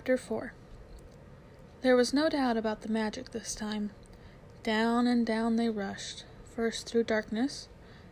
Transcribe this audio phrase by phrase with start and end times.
[0.00, 0.52] Chapter 4
[1.82, 3.90] There was no doubt about the magic this time.
[4.62, 6.24] Down and down they rushed,
[6.56, 7.68] first through darkness,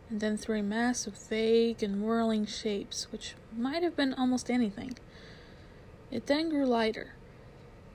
[0.07, 4.51] and then through a mass of vague and whirling shapes which might have been almost
[4.51, 4.99] anything.
[6.11, 7.15] It then grew lighter.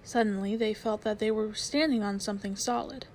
[0.03, 3.07] Suddenly they felt that they were standing on something solid.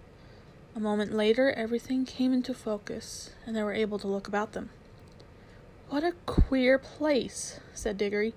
[0.78, 4.70] A moment later everything came into focus, and they were able to look about them.
[5.90, 8.34] What a queer place, said Diggory.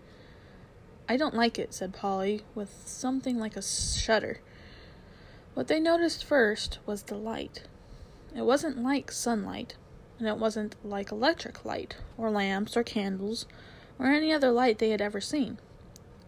[1.08, 4.38] I don't like it, said Polly, with something like a shudder.
[5.54, 7.64] What they noticed first was the light.
[8.34, 9.74] It wasn't like sunlight,
[10.18, 13.46] and it wasn't like electric light, or lamps, or candles,
[13.98, 15.58] or any other light they had ever seen.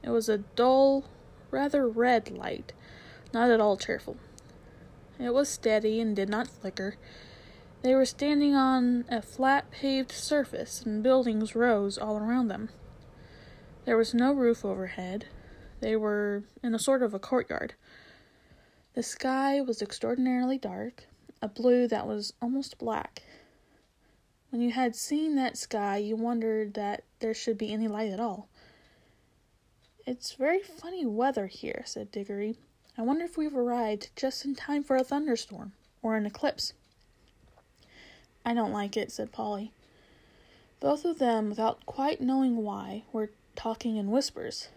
[0.03, 1.05] It was a dull,
[1.51, 2.73] rather red light,
[3.33, 4.17] not at all cheerful.
[5.19, 6.97] It was steady and did not flicker.
[7.83, 12.69] They were standing on a flat paved surface, and buildings rose all around them.
[13.85, 15.27] There was no roof overhead.
[15.81, 17.75] They were in a sort of a courtyard.
[18.95, 21.05] The sky was extraordinarily dark,
[21.43, 23.23] a blue that was almost black.
[24.49, 28.21] When you had seen that sky, you wondered that there should be any light at
[28.21, 28.49] all.
[30.07, 32.57] It's very funny weather here, said Diggory.
[32.97, 36.73] I wonder if we've arrived just in time for a thunderstorm or an eclipse.
[38.47, 39.73] I don't like it, said Polly.
[40.79, 44.69] Both of them, without quite knowing why, were talking in whispers,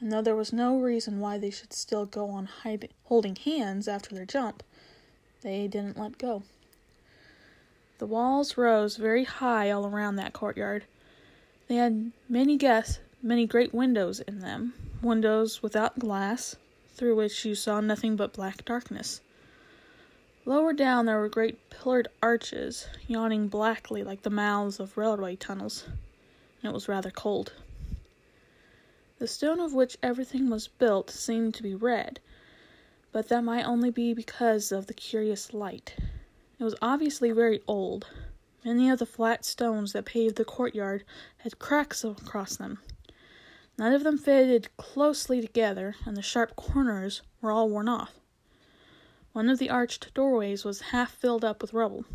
[0.00, 3.86] and though there was no reason why they should still go on hiding, holding hands
[3.86, 4.62] after their jump,
[5.42, 6.42] they didn't let go.
[7.98, 10.84] The walls rose very high all around that courtyard.
[11.68, 16.56] They had many guests, many great windows in them, windows without glass,
[16.94, 19.20] through which you saw nothing but black darkness.
[20.44, 25.84] Lower down there were great pillared arches, yawning blackly like the mouths of railway tunnels,
[25.86, 27.52] and it was rather cold.
[29.22, 32.18] The stone of which everything was built seemed to be red,
[33.12, 35.94] but that might only be because of the curious light.
[36.58, 38.08] It was obviously very old.
[38.64, 41.04] Many of the flat stones that paved the courtyard
[41.36, 42.80] had cracks across them.
[43.78, 48.18] None of them fitted closely together, and the sharp corners were all worn off.
[49.32, 52.06] One of the arched doorways was half filled up with rubble.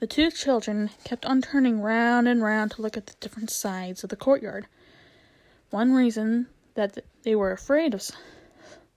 [0.00, 4.04] The two children kept on turning round and round to look at the different sides
[4.04, 4.66] of the courtyard.
[5.72, 8.02] One reason that they were afraid of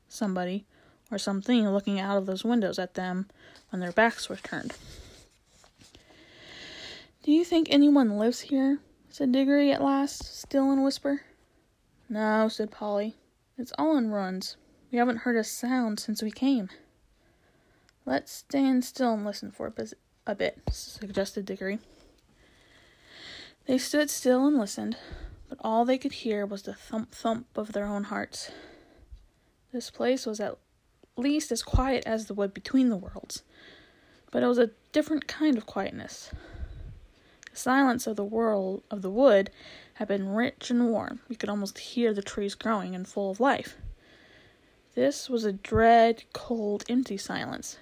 [0.09, 0.65] somebody
[1.09, 3.29] or something looking out of those windows at them
[3.69, 4.73] when their backs were turned.
[7.23, 8.79] Do you think anyone lives here?
[9.09, 11.21] said Diggory at last, still in a whisper.
[12.09, 13.15] No, said Polly.
[13.57, 14.57] It's all in ruins.
[14.91, 16.67] We haven't heard a sound since we came.
[18.05, 19.73] Let's stand still and listen for
[20.27, 21.79] a bit, suggested Diggory.
[23.65, 24.97] They stood still and listened
[25.55, 28.51] but all they could hear was the thump thump of their own hearts.
[29.71, 30.57] This place was at
[31.17, 33.43] least as quiet as the wood between the worlds,
[34.31, 36.31] but it was a different kind of quietness.
[37.51, 39.49] The silence of the world of the wood
[39.95, 41.21] had been rich and warm.
[41.29, 43.77] You could almost hear the trees growing and full of life.
[44.93, 47.77] This was a dread, cold, empty silence.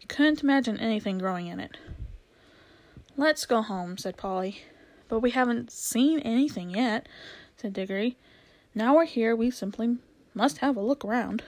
[0.00, 1.76] You couldn't imagine anything growing in it.
[3.16, 4.62] Let's go home, said Polly.
[5.08, 7.08] But we haven't seen anything yet,
[7.56, 8.16] said Diggory.
[8.74, 9.98] Now we're here, we simply
[10.34, 11.42] must have a look around.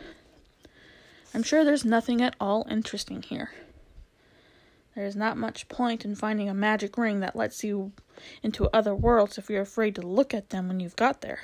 [1.34, 3.50] I'm sure there's nothing at all interesting here.
[4.94, 7.92] There is not much point in finding a magic ring that lets you
[8.42, 11.42] into other worlds if you're afraid to look at them when you've got there.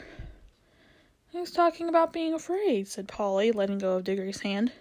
[1.32, 2.88] Who's talking about being afraid?
[2.88, 4.72] said Polly, letting go of Diggory's hand.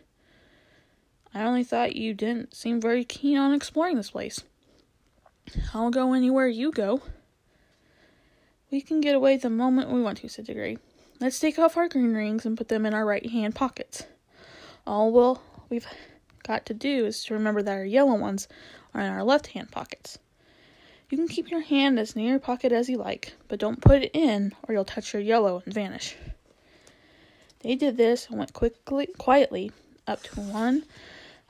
[1.34, 4.44] I only thought you didn't seem very keen on exploring this place.
[5.74, 7.02] I'll go anywhere you go.
[8.74, 10.80] We can get away the moment we want to, said Diggory.
[11.20, 14.08] Let's take off our green rings and put them in our right hand pockets.
[14.88, 15.86] All we'll, we've
[16.42, 18.48] got to do is to remember that our yellow ones
[18.96, 20.18] are in our left hand pockets.
[21.12, 24.02] You can keep your hand as near your pocket as you like, but don't put
[24.02, 26.16] it in or you'll touch your yellow and vanish.
[27.60, 29.72] They did this and went quickly, quietly
[30.08, 30.86] up to one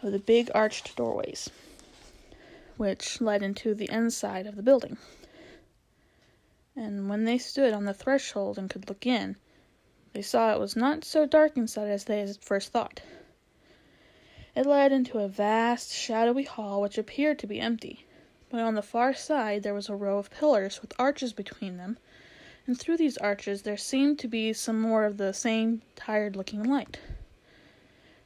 [0.02, 1.50] of the big arched doorways,
[2.75, 4.98] which led into the inside of the building
[6.75, 9.36] and when they stood on the threshold and could look in,
[10.14, 13.02] they saw it was not so dark inside as they had first thought.
[14.56, 18.06] It led into a vast, shadowy hall which appeared to be empty,
[18.50, 21.98] but on the far side there was a row of pillars with arches between them,
[22.68, 26.64] and through these arches there seemed to be some more of the same tired looking
[26.64, 27.00] light.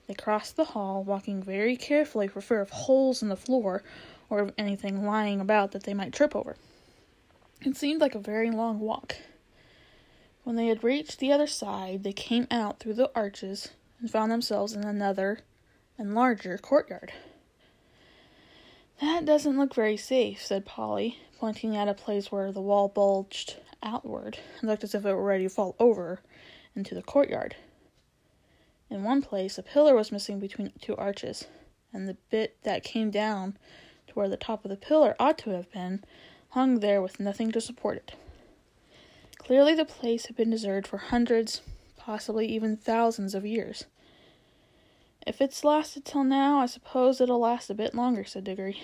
[0.07, 3.83] They crossed the hall, walking very carefully for fear of holes in the floor
[4.29, 6.55] or of anything lying about that they might trip over.
[7.61, 9.15] It seemed like a very long walk.
[10.43, 14.31] When they had reached the other side, they came out through the arches and found
[14.31, 15.39] themselves in another
[15.97, 17.11] and larger courtyard.
[19.01, 23.57] That doesn't look very safe, said Polly, pointing at a place where the wall bulged
[23.83, 26.21] outward and looked as if it were ready to fall over
[26.75, 27.55] into the courtyard.
[28.89, 31.45] In one place, a pillar was missing between two arches,
[31.91, 33.57] and the bit that came down
[34.07, 36.03] to where the top of the pillar ought to have been
[36.57, 38.15] hung there with nothing to support it.
[39.37, 41.61] Clearly, the place had been deserted for hundreds,
[41.97, 43.85] possibly even thousands of years.
[45.27, 48.81] If it's lasted till now, I suppose it'll last a bit longer, said Diggory.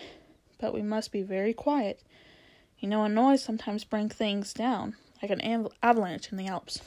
[0.59, 1.99] But we must be very quiet.
[2.77, 6.79] You know, a noise sometimes brings things down, like an av- avalanche in the Alps.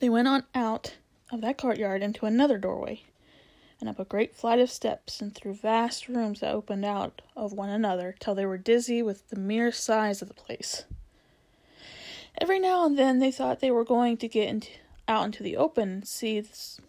[0.00, 0.96] They went on out
[1.30, 3.02] of that courtyard into another doorway,
[3.80, 7.52] and up a great flight of steps, and through vast rooms that opened out of
[7.52, 10.84] one another, till they were dizzy with the mere size of the place.
[12.40, 14.70] Every now and then they thought they were going to get into,
[15.08, 16.80] out into the open and see this,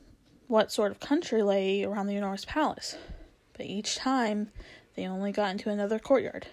[0.47, 2.97] what sort of country lay around the enormous palace,
[3.53, 4.49] but each time
[4.95, 6.47] they only got into another courtyard.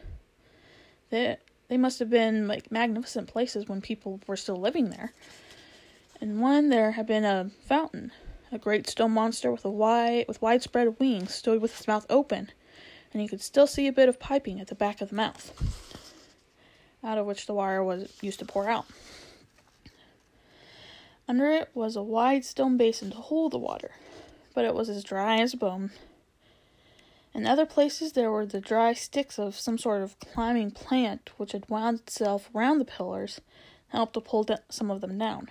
[1.10, 1.36] They,
[1.68, 5.12] they must have been like magnificent places when people were still living there
[6.24, 8.10] in one there had been a fountain.
[8.54, 12.52] A great stone monster with a wide with widespread wings stood with its mouth open,
[13.12, 15.50] and you could still see a bit of piping at the back of the mouth,
[17.02, 18.86] out of which the water was used to pour out.
[21.26, 23.90] Under it was a wide stone basin to hold the water,
[24.54, 25.90] but it was as dry as a bone.
[27.34, 31.50] In other places there were the dry sticks of some sort of climbing plant which
[31.50, 33.40] had wound itself round the pillars
[33.90, 35.50] and helped to pull some of them down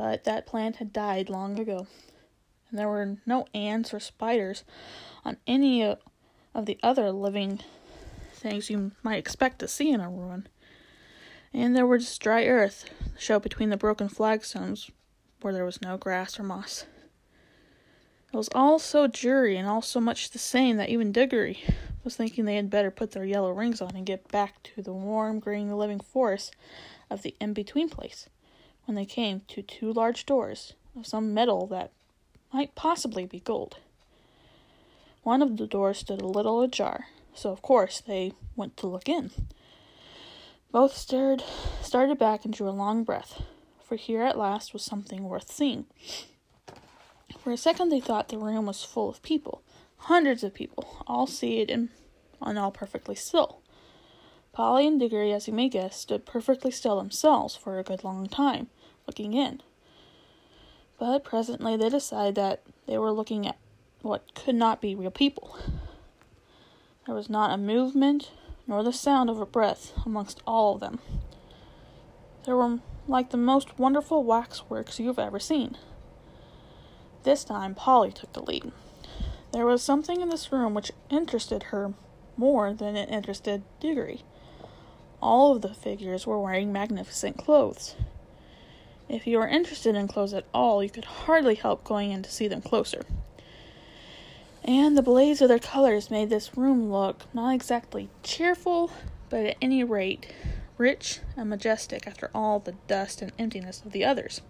[0.00, 1.86] but that plant had died long ago,
[2.70, 4.64] and there were no ants or spiders
[5.26, 7.60] on any of the other living
[8.32, 10.48] things you might expect to see in a ruin.
[11.52, 12.88] And there was dry earth
[13.18, 14.90] show between the broken flagstones
[15.42, 16.86] where there was no grass or moss.
[18.32, 21.62] It was all so dreary and all so much the same that even Diggory
[22.04, 24.94] was thinking they had better put their yellow rings on and get back to the
[24.94, 26.56] warm, green, living forest
[27.10, 28.30] of the in between place
[28.90, 31.92] when they came to two large doors of some metal that
[32.52, 33.76] might possibly be gold.
[35.22, 39.08] One of the doors stood a little ajar, so of course they went to look
[39.08, 39.30] in.
[40.72, 41.44] Both stared,
[41.80, 43.40] started back and drew a long breath,
[43.80, 45.86] for here at last was something worth seeing.
[47.38, 49.62] For a second they thought the room was full of people,
[49.98, 51.90] hundreds of people, all seated and,
[52.42, 53.60] and all perfectly still.
[54.52, 58.26] Polly and Diggory, as you may guess, stood perfectly still themselves for a good long
[58.26, 58.66] time,
[59.10, 59.60] looking in.
[61.00, 63.58] But presently they decided that they were looking at
[64.02, 65.58] what could not be real people.
[67.06, 68.30] There was not a movement
[68.68, 71.00] nor the sound of a breath amongst all of them.
[72.46, 72.78] They were
[73.08, 75.76] like the most wonderful waxworks you have ever seen.
[77.24, 78.70] This time Polly took the lead.
[79.52, 81.94] There was something in this room which interested her
[82.36, 84.22] more than it interested Diggory.
[85.20, 87.96] All of the figures were wearing magnificent clothes.
[89.10, 92.30] If you were interested in clothes at all, you could hardly help going in to
[92.30, 93.02] see them closer.
[94.62, 98.92] And the blaze of their colors made this room look not exactly cheerful,
[99.28, 100.32] but at any rate
[100.78, 104.42] rich and majestic after all the dust and emptiness of the others.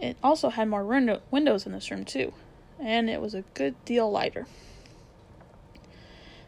[0.00, 2.32] It also had more window- windows in this room, too,
[2.80, 4.48] and it was a good deal lighter.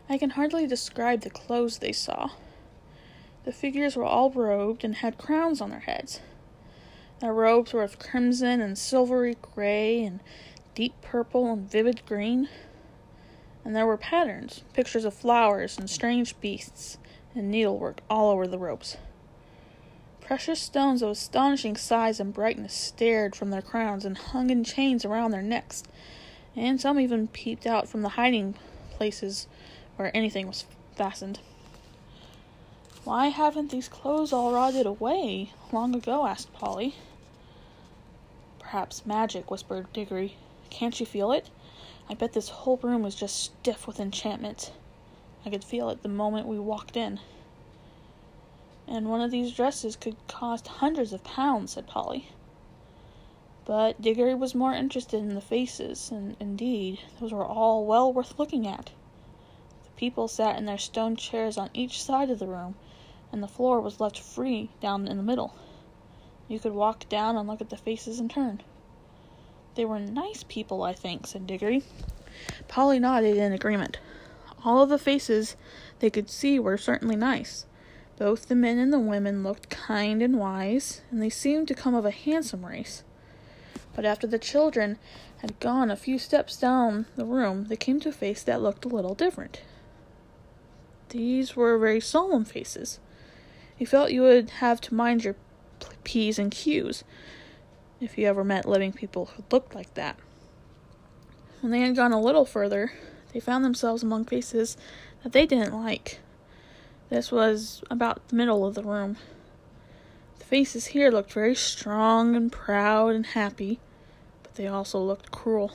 [0.09, 2.31] I can hardly describe the clothes they saw.
[3.45, 6.21] The figures were all robed and had crowns on their heads,
[7.23, 10.19] their robes were of crimson and silvery gray and
[10.75, 12.49] deep purple and vivid green.
[13.65, 16.99] And there were patterns, pictures of flowers and strange beasts,
[17.33, 18.97] and needlework all over the robes.
[20.21, 25.05] Precious stones of astonishing size and brightness stared from their crowns and hung in chains
[25.05, 25.85] around their necks,
[26.57, 28.57] and some even peeped out from the hiding
[28.91, 29.47] places
[29.95, 30.65] where anything was
[30.97, 31.39] fastened.
[33.05, 36.27] Why haven't these clothes all rotted away long ago?
[36.27, 36.97] asked Polly.
[38.73, 40.39] Perhaps magic, whispered Diggory.
[40.71, 41.51] Can't you feel it?
[42.09, 44.73] I bet this whole room was just stiff with enchantment.
[45.45, 47.21] I could feel it the moment we walked in.
[48.89, 52.31] And one of these dresses could cost hundreds of pounds, said Polly.
[53.67, 58.39] But Diggory was more interested in the faces, and indeed, those were all well worth
[58.39, 58.87] looking at.
[59.85, 62.77] The people sat in their stone chairs on each side of the room,
[63.31, 65.55] and the floor was left free down in the middle.
[66.53, 68.61] You could walk down and look at the faces in turn.
[69.75, 71.83] They were nice people, I think, said Diggory.
[72.69, 74.01] Polly nodded in agreement.
[74.63, 75.57] All of the faces
[76.01, 77.65] they could see were certainly nice,
[78.19, 81.95] Both the men and the women looked kind and wise, and they seemed to come
[81.95, 83.03] of a handsome race.
[83.97, 84.99] But after the children
[85.39, 88.85] had gone a few steps down the room, they came to a face that looked
[88.85, 89.63] a little different.
[91.09, 93.01] These were very solemn faces.
[93.79, 95.37] You felt you would have to mind your
[96.05, 97.05] P's and Q's
[98.01, 100.19] if you ever met living people who looked like that.
[101.61, 102.93] When they had gone a little further,
[103.33, 104.77] they found themselves among faces
[105.23, 106.19] that they didn't like.
[107.09, 109.17] This was about the middle of the room.
[110.39, 113.79] The faces here looked very strong and proud and happy,
[114.43, 115.73] but they also looked cruel.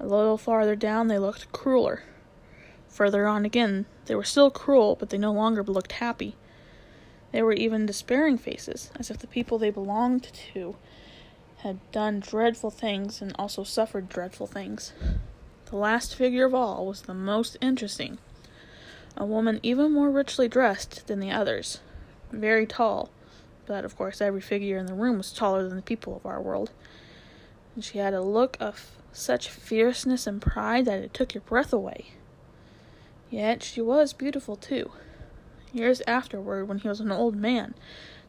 [0.00, 2.02] A little farther down, they looked crueler.
[2.88, 6.36] Further on again, they were still cruel, but they no longer looked happy.
[7.32, 10.76] They were even despairing faces, as if the people they belonged to
[11.58, 14.92] had done dreadful things and also suffered dreadful things.
[15.66, 18.18] The last figure of all was the most interesting.
[19.16, 21.80] A woman even more richly dressed than the others,
[22.30, 23.10] very tall,
[23.66, 26.40] but of course every figure in the room was taller than the people of our
[26.40, 26.70] world.
[27.74, 31.72] And she had a look of such fierceness and pride that it took your breath
[31.72, 32.12] away.
[33.30, 34.92] Yet she was beautiful too.
[35.72, 37.74] Years afterward, when he was an old man,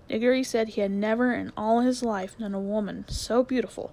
[0.07, 3.91] Diggory said he had never in all his life known a woman so beautiful.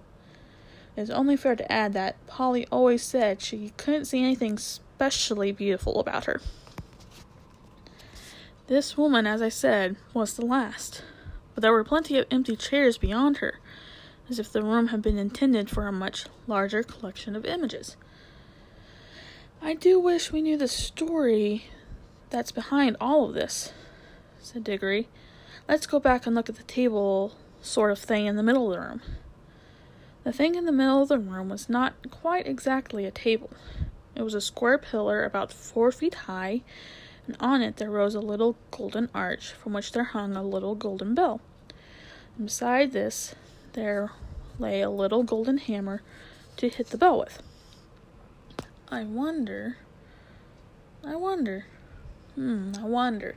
[0.95, 5.51] It is only fair to add that Polly always said she couldn't see anything specially
[5.51, 6.41] beautiful about her.
[8.65, 11.03] This woman, as I said, was the last,
[11.53, 13.59] but there were plenty of empty chairs beyond her,
[14.29, 17.95] as if the room had been intended for a much larger collection of images.
[19.61, 21.67] I do wish we knew the story
[22.29, 23.71] that's behind all of this,
[24.39, 25.07] said Diggory.
[25.67, 28.73] Let's go back and look at the table sort of thing in the middle of
[28.73, 29.01] the room.
[30.23, 33.49] The thing in the middle of the room was not quite exactly a table.
[34.15, 36.61] It was a square pillar about four feet high,
[37.27, 40.75] and on it there rose a little golden arch from which there hung a little
[40.75, 41.39] golden bell.
[42.37, 43.35] And beside this
[43.73, 44.11] there
[44.59, 46.01] lay a little golden hammer
[46.57, 47.41] to hit the bell with.
[48.89, 49.77] I wonder.
[51.05, 51.65] I wonder.
[52.37, 53.35] Hmm, I wonder,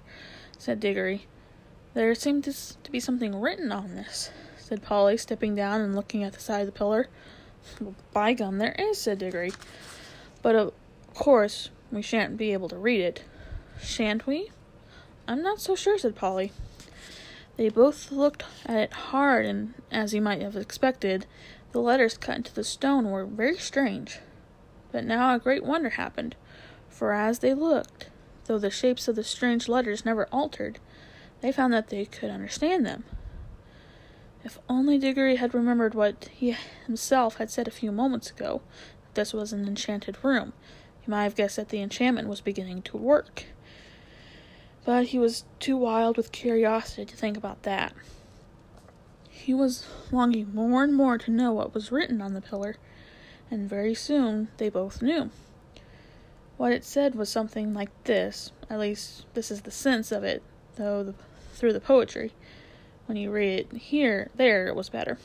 [0.58, 1.26] said Diggory.
[1.94, 6.22] There seemed to, to be something written on this, said Polly, stepping down and looking
[6.22, 7.08] at the side of the pillar.
[7.80, 9.52] Well, by gum, there is, said Diggory.
[10.42, 10.74] But of
[11.14, 13.24] course, we shan't be able to read it.
[13.80, 14.50] Shan't we?
[15.26, 16.52] I'm not so sure, said Polly.
[17.56, 21.24] They both looked at it hard, and as you might have expected,
[21.72, 24.18] the letters cut into the stone were very strange.
[24.92, 26.36] But now a great wonder happened,
[26.90, 28.09] for as they looked,
[28.50, 30.80] though the shapes of the strange letters never altered,
[31.40, 33.04] they found that they could understand them.
[34.42, 38.60] If only Diggory had remembered what he himself had said a few moments ago,
[39.02, 40.52] that this was an enchanted room,
[41.00, 43.44] he might have guessed that the enchantment was beginning to work.
[44.84, 47.92] But he was too wild with curiosity to think about that.
[49.28, 52.74] He was longing more and more to know what was written on the pillar,
[53.48, 55.30] and very soon they both knew.
[56.60, 60.42] What it said was something like this, at least this is the sense of it,
[60.76, 61.14] though the,
[61.54, 62.32] through the poetry.
[63.06, 65.16] When you read it here, there, it was better.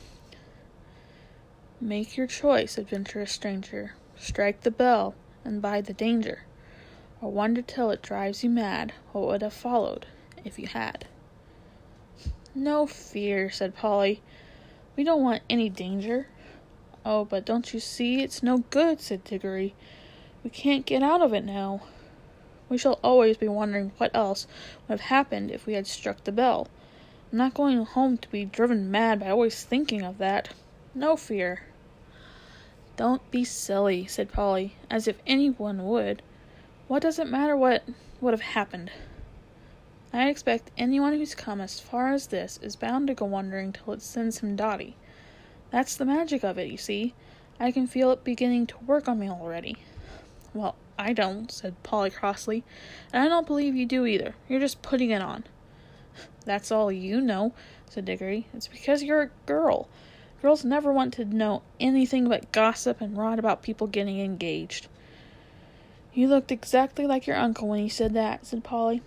[1.82, 3.96] Make your choice, adventurous stranger.
[4.16, 5.14] Strike the bell
[5.44, 6.44] and bide the danger.
[7.20, 10.06] Or wonder till it drives you mad what would have followed
[10.46, 11.06] if you had.
[12.56, 14.22] No fear, said Polly.
[14.96, 16.28] We don't want any danger.
[17.06, 19.76] Oh, but don't you see it's no good, said Diggory.
[20.46, 21.82] We can't get out of it now.
[22.70, 24.46] We shall always be wondering what else
[24.88, 26.68] would have happened if we had struck the bell.
[27.32, 30.50] I'm not going home to be driven mad by always thinking of that.
[30.94, 31.62] No fear.
[32.96, 36.22] Don't be silly, said Polly, as if anyone would.
[36.88, 37.84] What does it matter what
[38.22, 38.92] would have happened?
[40.14, 43.94] I expect anyone who's come as far as this is bound to go wondering till
[43.94, 44.96] it sends him dotty.
[45.72, 47.16] That's the magic of it, you see.
[47.60, 49.78] I can feel it beginning to work on me already.
[50.56, 52.64] Well, I don't, said Polly crossly,
[53.12, 54.36] and I don't believe you do either.
[54.48, 55.44] You're just putting it on.
[56.46, 57.54] That's all you know,
[57.90, 58.48] said Diggory.
[58.54, 59.90] It's because you're a girl.
[60.42, 64.88] Girls never want to know anything but gossip and rot about people getting engaged.
[66.14, 69.02] You looked exactly like your uncle when you said that, said Polly.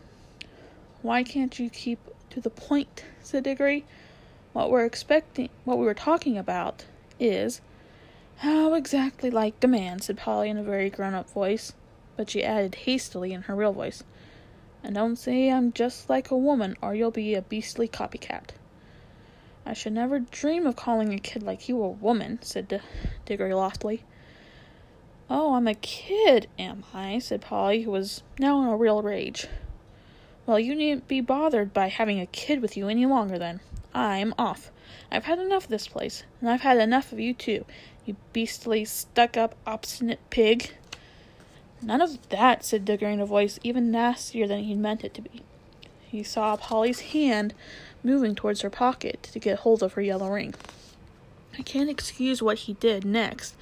[1.00, 3.05] Why can't you keep to the point?
[3.23, 3.87] said Diggory.
[4.52, 6.85] What we're expecting, what we were talking about,
[7.19, 7.62] is
[8.38, 11.73] how exactly like the man, said Polly in a very grown up voice,
[12.16, 14.04] but she added hastily in her real voice,
[14.83, 18.50] And don't say I'm just like a woman, or you'll be a beastly copycat.
[19.66, 22.78] I should never dream of calling a kid like you a woman, said D-
[23.26, 24.04] Diggory loftily.
[25.28, 27.18] Oh, I'm a kid, am I?
[27.18, 29.47] said Polly, who was now in a real rage.
[30.47, 33.61] Well, you needn't be bothered by having a kid with you any longer then.
[33.92, 34.71] I'm off.
[35.11, 37.66] I've had enough of this place, and I've had enough of you too,
[38.09, 40.73] you beastly, stuck up, obstinate pig.
[41.83, 45.23] None of that, said Digger in a voice even nastier than he meant it to
[45.23, 45.43] be.
[46.00, 47.53] He saw Polly's hand
[48.03, 50.55] moving towards her pocket to get hold of her yellow ring.
[51.59, 53.55] I can't excuse what he did next,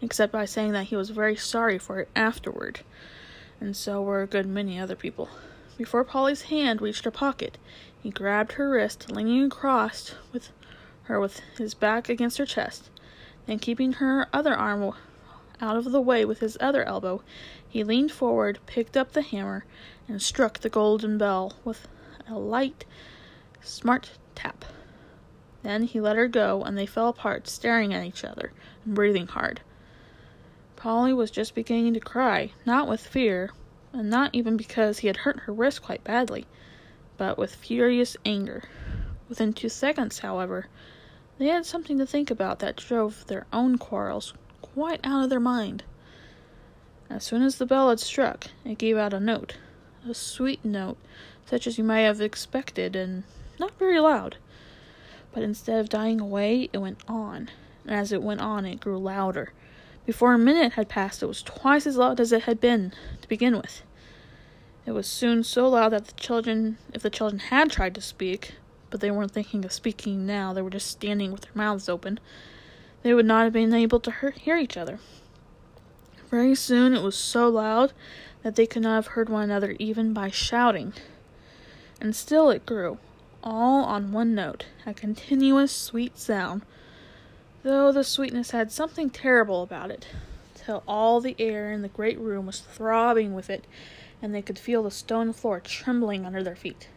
[0.00, 2.80] except by saying that he was very sorry for it afterward,
[3.60, 5.28] and so were a good many other people.
[5.78, 7.56] Before Polly's hand reached her pocket,
[8.02, 10.50] he grabbed her wrist, leaning across with
[11.04, 12.90] her with his back against her chest.
[13.46, 14.92] Then, keeping her other arm
[15.60, 17.22] out of the way with his other elbow,
[17.68, 19.64] he leaned forward, picked up the hammer,
[20.08, 21.88] and struck the golden bell with
[22.28, 22.84] a light,
[23.60, 24.64] smart tap.
[25.62, 28.52] Then he let her go, and they fell apart, staring at each other
[28.84, 29.60] and breathing hard.
[30.74, 33.50] Polly was just beginning to cry, not with fear,
[33.92, 36.46] and not even because he had hurt her wrist quite badly,
[37.16, 38.64] but with furious anger.
[39.28, 40.66] Within two seconds, however,
[41.38, 45.40] they had something to think about that drove their own quarrels quite out of their
[45.40, 45.84] mind.
[47.10, 49.56] As soon as the bell had struck, it gave out a note,
[50.08, 50.96] a sweet note,
[51.44, 53.24] such as you might have expected, and
[53.58, 54.36] not very loud.
[55.32, 57.50] But instead of dying away, it went on,
[57.84, 59.52] and as it went on, it grew louder.
[60.06, 63.28] Before a minute had passed, it was twice as loud as it had been to
[63.28, 63.82] begin with.
[64.84, 68.54] It was soon so loud that the children, if the children had tried to speak,
[68.92, 72.20] but they weren't thinking of speaking now, they were just standing with their mouths open,
[73.02, 75.00] they would not have been able to hear each other.
[76.30, 77.92] Very soon it was so loud
[78.42, 80.92] that they could not have heard one another even by shouting.
[82.00, 82.98] And still it grew,
[83.42, 86.62] all on one note, a continuous sweet sound,
[87.62, 90.06] though the sweetness had something terrible about it,
[90.54, 93.66] till all the air in the great room was throbbing with it
[94.20, 96.88] and they could feel the stone floor trembling under their feet.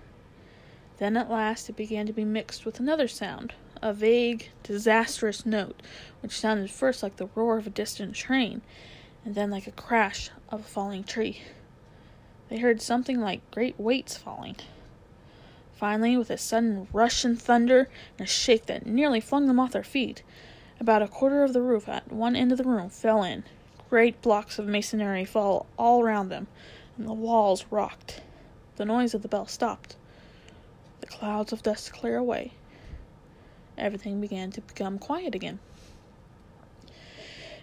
[0.98, 5.82] Then at last it began to be mixed with another sound, a vague, disastrous note,
[6.22, 8.62] which sounded first like the roar of a distant train,
[9.26, 11.42] and then like a crash of a falling tree.
[12.48, 14.56] They heard something like great weights falling.
[15.74, 19.74] Finally, with a sudden rush and thunder, and a shake that nearly flung them off
[19.74, 20.24] their feet,
[20.80, 23.44] about a quarter of the roof at one end of the room fell in.
[23.90, 26.48] Great blocks of masonry fell all round them,
[26.98, 28.22] and the walls rocked.
[28.78, 29.98] The noise of the bell stopped.
[31.02, 32.54] The clouds of dust cleared away.
[33.78, 35.60] Everything began to become quiet again.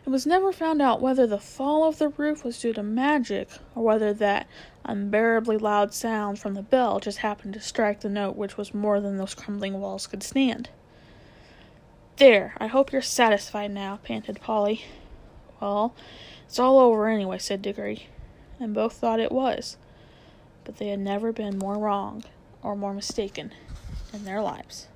[0.05, 3.49] It was never found out whether the fall of the roof was due to magic
[3.75, 4.49] or whether that
[4.85, 9.01] unbearably loud sound from the bell just happened to strike the note which was more
[9.01, 10.71] than those crumbling walls could stand.
[12.17, 14.85] There, I hope you're satisfied now, panted Polly.
[15.61, 15.95] Well,
[16.47, 18.09] it's all over anyway, said Diggory
[18.63, 19.77] and both thought it was,
[20.65, 22.25] but they had never been more wrong
[22.63, 23.53] or more mistaken
[24.13, 24.87] in their lives.